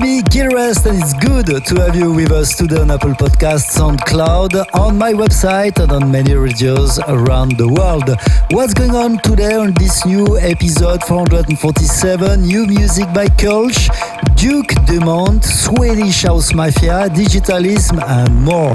Me, 0.00 0.22
Gil 0.22 0.46
Everest, 0.46 0.86
and 0.86 0.98
it's 0.98 1.12
good 1.12 1.46
to 1.46 1.74
have 1.82 1.94
you 1.94 2.10
with 2.10 2.32
us 2.32 2.56
today 2.56 2.80
on 2.80 2.90
Apple 2.90 3.10
Podcasts, 3.10 3.76
SoundCloud, 3.76 4.64
on 4.72 4.96
my 4.96 5.12
website, 5.12 5.78
and 5.78 5.92
on 5.92 6.10
many 6.10 6.34
radios 6.34 6.98
around 7.00 7.58
the 7.58 7.68
world. 7.68 8.08
What's 8.50 8.72
going 8.72 8.92
on 8.92 9.18
today 9.18 9.56
on 9.56 9.74
this 9.74 10.06
new 10.06 10.38
episode 10.38 11.04
447? 11.04 12.40
New 12.40 12.66
music 12.66 13.12
by 13.12 13.26
Kölsch, 13.26 13.90
Duke 14.36 14.72
Dumont, 14.86 15.44
Swedish 15.44 16.22
House 16.22 16.54
Mafia, 16.54 17.10
Digitalism, 17.10 18.02
and 18.08 18.34
more. 18.42 18.74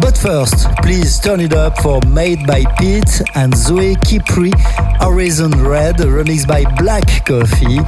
But 0.00 0.18
first, 0.18 0.68
please 0.82 1.18
turn 1.18 1.40
it 1.40 1.54
up 1.54 1.78
for 1.78 2.00
Made 2.08 2.46
by 2.46 2.64
Pete 2.78 3.22
and 3.34 3.56
Zoe 3.56 3.94
Kypri, 3.96 4.52
Horizon 5.00 5.52
Red, 5.62 5.96
remixed 5.96 6.46
by 6.46 6.64
Black 6.76 7.24
Coffee. 7.24 7.78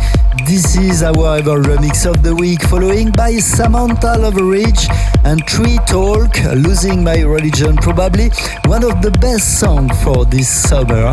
This 0.48 0.76
is 0.76 1.02
our 1.02 1.36
ever 1.36 1.60
remix 1.62 2.06
of 2.08 2.22
the 2.22 2.34
week, 2.34 2.62
following 2.62 3.10
by 3.10 3.32
Samantha 3.32 4.16
Loveridge 4.16 4.88
and 5.26 5.46
Tree 5.46 5.78
Talk, 5.86 6.42
Losing 6.54 7.04
My 7.04 7.20
Religion, 7.20 7.76
probably 7.76 8.30
one 8.64 8.82
of 8.82 9.02
the 9.02 9.10
best 9.20 9.60
songs 9.60 9.92
for 10.02 10.24
this 10.24 10.48
summer. 10.48 11.12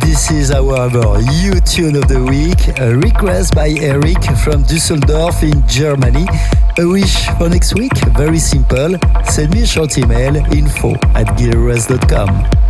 This 0.00 0.30
is 0.30 0.52
our 0.52 0.86
ever 0.86 1.20
U 1.42 1.58
tune 1.60 1.96
of 1.96 2.06
the 2.06 2.22
week, 2.22 2.78
a 2.78 2.94
request 2.94 3.56
by 3.56 3.70
Eric 3.70 4.22
from 4.44 4.62
Düsseldorf 4.62 5.42
in 5.42 5.66
Germany. 5.66 6.26
A 6.78 6.86
wish 6.86 7.26
for 7.38 7.48
next 7.48 7.74
week? 7.74 7.96
Very 8.16 8.38
simple. 8.38 8.96
Send 9.24 9.52
me 9.52 9.62
a 9.62 9.66
short 9.66 9.98
email 9.98 10.36
info 10.54 10.92
at 11.18 11.26
gileverest.com. 11.36 12.65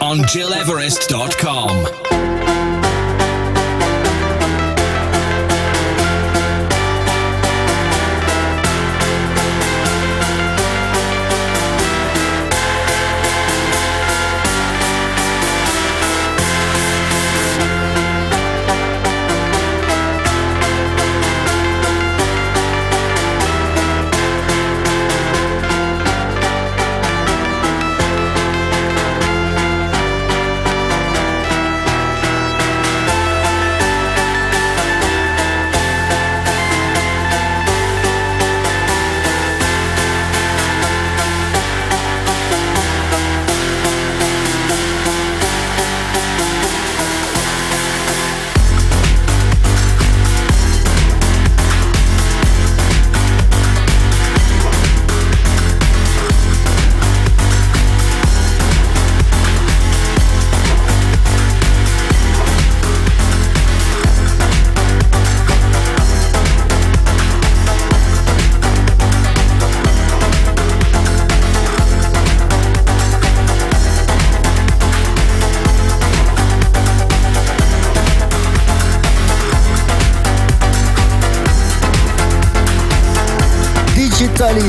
on 0.00 0.18
GilEverest.com. 0.18 1.19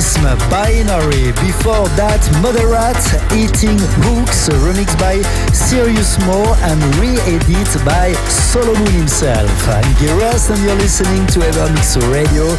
Brutalism, 0.02 0.50
Binary. 0.50 1.32
Before 1.46 1.86
that, 1.94 2.22
Moderat, 2.42 2.98
Eating 3.38 3.78
Hooks, 4.02 4.50
remixed 4.50 4.98
by 4.98 5.22
Siriusmo 5.54 6.42
and 6.66 6.82
re-edit 6.98 7.70
by 7.86 8.14
Solomun 8.26 8.90
himself. 8.98 9.52
I'm 9.70 9.86
Gil 10.02 10.18
Everest 10.18 10.50
and 10.50 10.62
you're 10.66 10.76
listening 10.82 11.28
to 11.38 11.46
Evermix 11.46 12.02
Radio, 12.10 12.50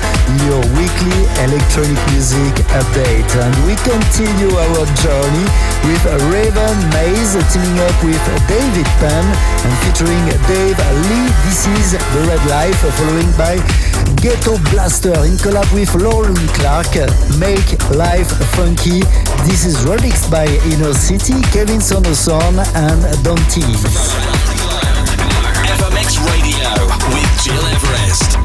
your 0.46 0.62
weekly 0.78 1.18
electronic 1.42 1.98
music 2.14 2.54
update. 2.78 3.30
And 3.34 3.54
we 3.66 3.74
continue 3.82 4.54
our 4.54 4.86
journey 5.02 5.46
with 5.90 6.02
Raven 6.30 6.78
Maize 6.94 7.34
teaming 7.50 7.78
up 7.82 7.96
with 8.06 8.22
David 8.46 8.86
Penn 9.02 9.26
and 9.26 9.72
featuring 9.82 10.22
Dave 10.46 10.78
Lee. 11.10 11.28
This 11.42 11.66
is 11.66 11.98
The 11.98 12.22
Red 12.30 12.42
Life, 12.46 12.78
following 12.78 13.30
by 13.34 13.58
Ghetto 14.22 14.56
Blaster 14.70 15.24
in 15.24 15.36
collab 15.36 15.66
with 15.74 15.92
Lauren 15.96 16.36
Clark. 16.54 16.94
Make 17.40 17.74
Life 17.90 18.30
Funky. 18.54 19.00
This 19.42 19.64
is 19.66 19.84
remixed 19.84 20.30
by 20.30 20.46
Inner 20.70 20.94
City, 20.94 21.42
Kevin 21.50 21.80
Saunderson 21.80 22.60
and 22.76 23.02
Don. 23.24 23.36
Evermix 25.66 26.22
Radio 26.30 26.70
with 27.12 27.44
Gil 27.44 27.66
Everest. 27.66 28.41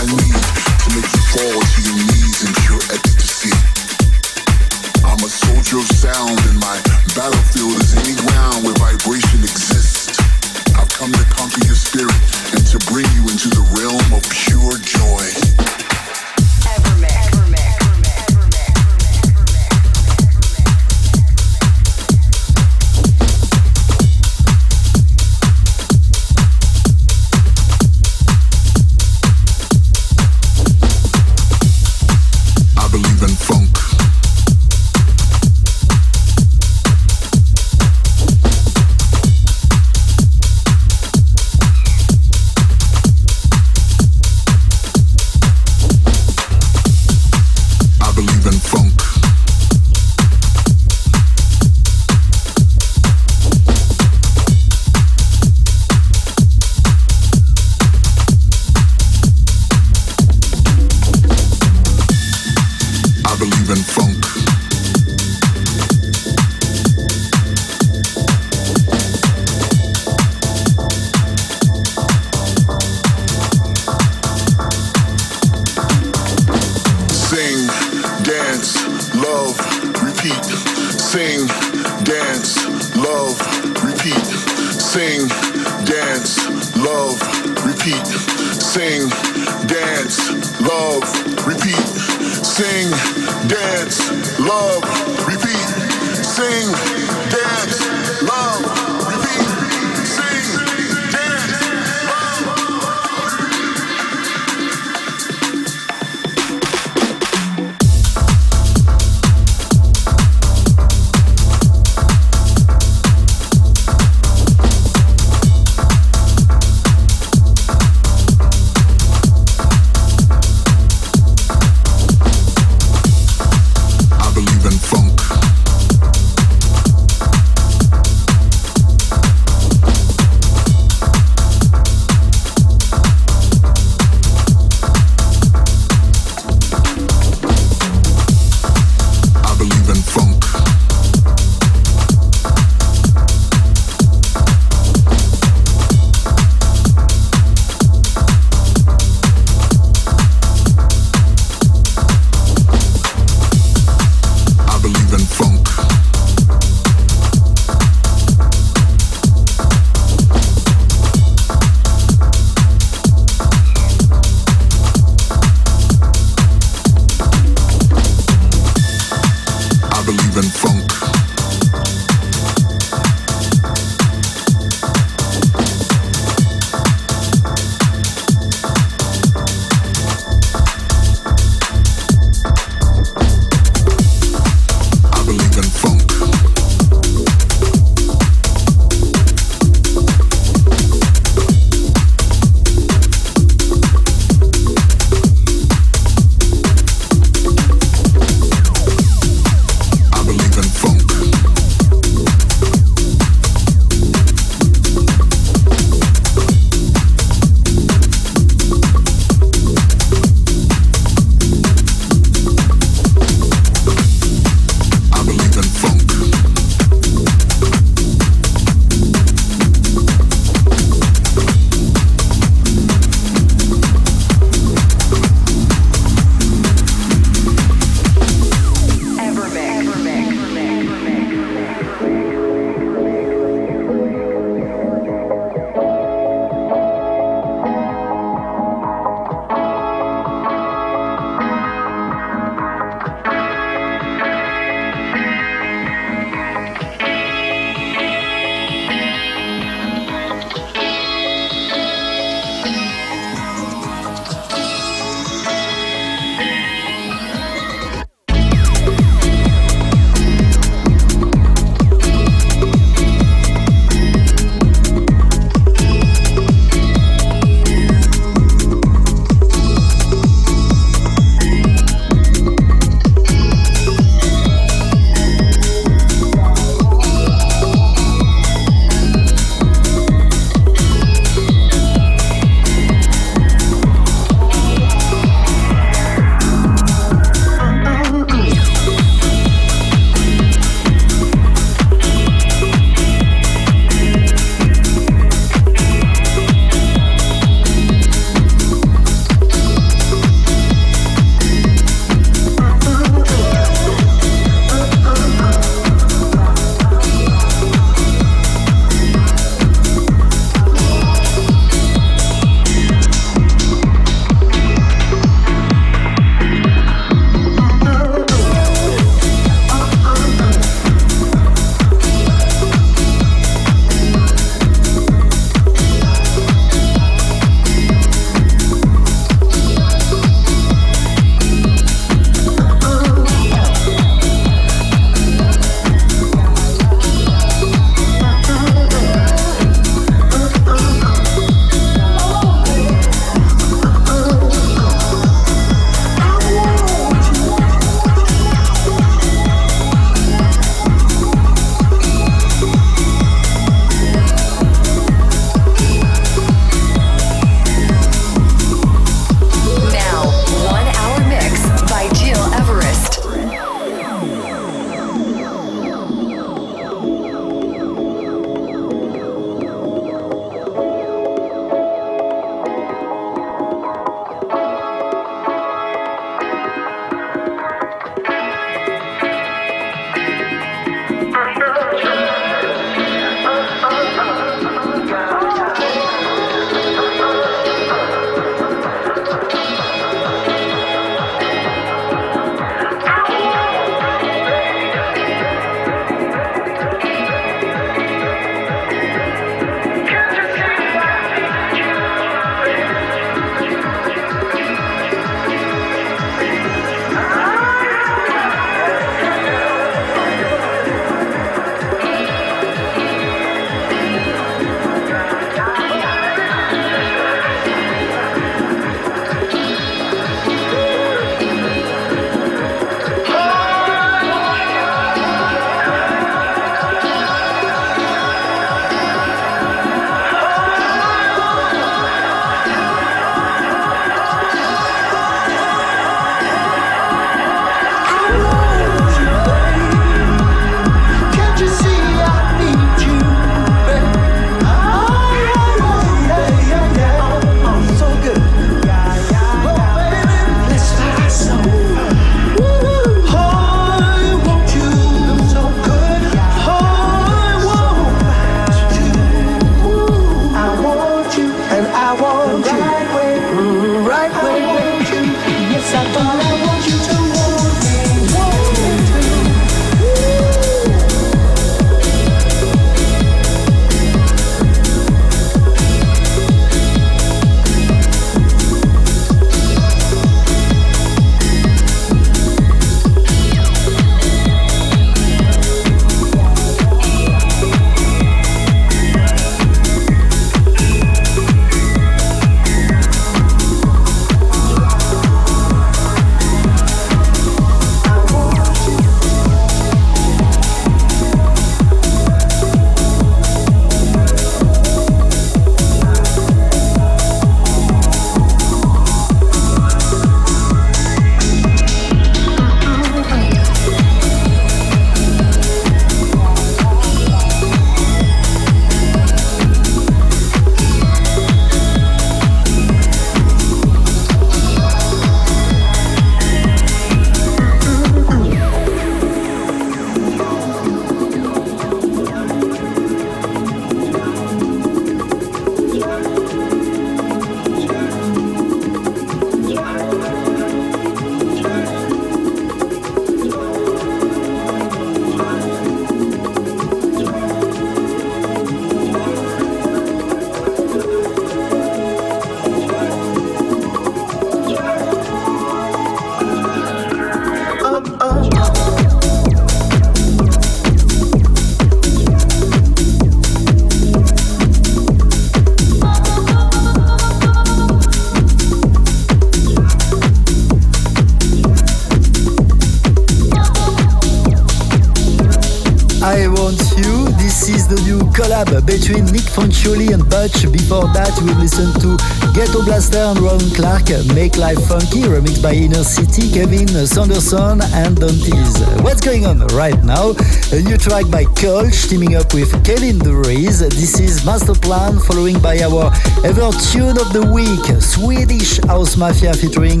Collab 578.60 578.86
between 578.86 579.24
Nic 579.26 579.42
Fanciulli 579.42 580.12
and 580.12 580.28
Butch. 580.28 580.70
Before 580.70 581.08
that, 581.14 581.32
we 581.42 581.52
listened 581.54 581.94
to 582.00 582.16
Ghetto 582.52 582.84
Blaster 582.84 583.18
and 583.18 583.38
Roland 583.38 583.74
Clark, 583.74 584.08
Make 584.34 584.56
Life 584.56 584.80
Funky, 584.86 585.22
remixed 585.22 585.62
by 585.62 585.72
Inner 585.72 586.04
City, 586.04 586.50
Kevin 586.52 586.88
Saunderson 586.88 587.80
and 587.80 588.16
Dantiez. 588.16 589.02
What's 589.02 589.20
going 589.20 589.46
on 589.46 589.60
right 589.68 590.02
now? 590.04 590.34
A 590.72 590.80
new 590.82 590.96
track 590.98 591.30
by 591.30 591.44
Kölsch 591.44 592.08
teaming 592.08 592.36
up 592.36 592.52
with 592.52 592.72
Kevin 592.84 593.18
de 593.18 593.30
Vries. 593.30 593.80
This 593.80 594.20
is 594.20 594.44
Master 594.44 594.74
Plan, 594.74 595.18
following 595.20 595.58
by 595.60 595.80
our 595.80 596.12
ever 596.44 596.70
tune 596.92 597.16
of 597.16 597.32
the 597.32 597.48
week, 597.52 597.84
Swedish 598.02 598.80
House 598.84 599.16
Mafia 599.16 599.54
featuring 599.54 600.00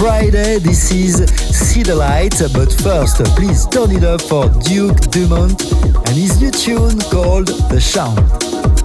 Fridayy. 0.00 0.60
This 0.60 0.90
is 0.92 1.28
See 1.52 1.82
the 1.82 1.94
Light. 1.94 2.32
But 2.54 2.72
first, 2.80 3.22
please 3.36 3.66
turn 3.66 3.90
it 3.90 4.02
up 4.02 4.22
for 4.22 4.48
Duke 4.64 4.96
Dumont 5.12 5.60
and 6.08 6.16
his 6.16 6.40
new 6.40 6.50
tune 6.50 6.98
called 7.12 7.48
The 7.68 7.78
Sound. 7.78 8.18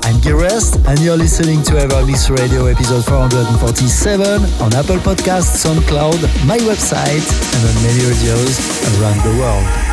I'm 0.03 0.19
Gil 0.19 0.35
Everest, 0.35 0.75
and 0.85 0.99
you're 0.99 1.15
listening 1.15 1.63
to 1.63 1.71
EverMix 1.71 2.29
Radio 2.37 2.65
episode 2.65 3.05
447 3.05 4.43
on 4.59 4.75
Apple 4.75 4.99
Podcasts, 5.07 5.63
SoundCloud, 5.63 6.19
my 6.45 6.57
website, 6.67 7.23
and 7.55 7.61
on 7.63 7.75
many 7.81 8.03
radios 8.11 8.59
around 8.99 9.23
the 9.23 9.39
world. 9.39 9.84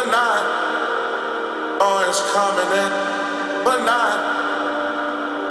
but 0.00 0.10
not 0.10 1.82
orange 1.82 2.16
coming 2.32 2.70
in, 2.72 2.90
but 3.64 3.84
not 3.84 4.16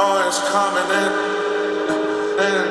orange 0.01 0.39
coming 0.49 0.89
in. 0.89 1.11
in. 2.39 2.68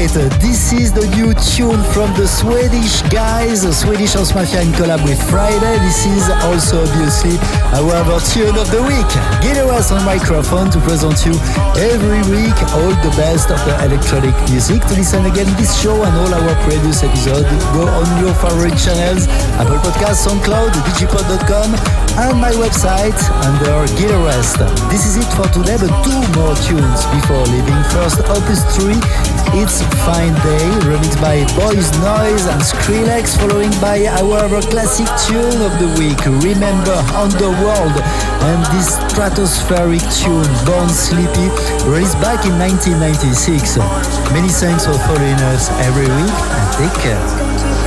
Right, 0.00 0.16
uh, 0.16 0.32
this 0.40 0.72
is 0.72 0.96
the 0.96 1.04
new 1.12 1.36
tune 1.36 1.84
from 1.92 2.08
the 2.16 2.24
Swedish 2.24 3.04
guys, 3.12 3.68
Swedish 3.68 4.16
House 4.16 4.32
Mafia 4.32 4.64
in 4.64 4.72
collab 4.72 5.04
with 5.04 5.20
Fridayy. 5.28 5.76
This 5.84 6.08
is 6.08 6.24
also 6.48 6.80
obviously 6.88 7.36
our 7.76 8.16
tune 8.32 8.56
of 8.56 8.64
the 8.72 8.80
week. 8.80 9.10
Gil 9.44 9.60
Everest 9.60 9.92
on 9.92 10.00
microphone 10.08 10.72
to 10.72 10.80
present 10.88 11.20
you 11.28 11.36
every 11.76 12.24
week 12.32 12.56
all 12.80 12.96
the 13.04 13.12
best 13.12 13.52
of 13.52 13.60
the 13.68 13.76
electronic 13.84 14.32
music. 14.48 14.80
To 14.88 14.96
listen 14.96 15.20
again 15.28 15.52
this 15.60 15.76
show 15.76 15.92
and 15.92 16.16
all 16.16 16.32
our 16.32 16.56
previous 16.64 17.04
episodes, 17.04 17.44
go 17.76 17.84
on 17.84 18.08
your 18.24 18.32
favorite 18.40 18.80
channels, 18.80 19.28
Apple 19.60 19.84
Podcasts, 19.84 20.24
SoundCloud, 20.24 20.80
digipod.com, 20.96 21.76
and 22.20 22.40
my 22.40 22.52
website 22.52 23.16
under 23.40 23.88
Everest. 23.96 24.60
This 24.92 25.06
is 25.08 25.16
it 25.16 25.30
for 25.32 25.48
today, 25.48 25.76
but 25.80 25.88
two 26.04 26.20
more 26.36 26.52
tunes 26.60 27.00
before 27.16 27.44
leaving. 27.48 27.80
First, 27.96 28.20
Opus 28.28 28.60
3, 28.76 28.92
It's 29.56 29.80
Fine 30.04 30.36
Day, 30.44 30.66
remixed 30.84 31.20
by 31.20 31.40
Boys 31.56 31.88
Noize 32.04 32.44
and 32.52 32.60
Skrillex, 32.60 33.40
following 33.40 33.72
by 33.80 34.04
our 34.20 34.60
classic 34.68 35.08
tune 35.24 35.60
of 35.64 35.72
the 35.80 35.88
week, 35.96 36.20
Remember 36.44 36.96
Underworld, 37.16 37.96
and 38.52 38.60
this 38.76 39.00
stratospheric 39.08 40.04
tune, 40.20 40.50
Born 40.68 40.88
Slippy, 40.88 41.48
released 41.88 42.20
back 42.20 42.44
in 42.44 42.52
1996. 42.60 43.78
Many 44.32 44.48
thanks 44.48 44.84
for 44.84 44.98
following 45.08 45.40
us 45.54 45.70
every 45.88 46.08
week, 46.08 46.36
and 46.36 46.68
take 46.76 46.96
care. 47.00 47.79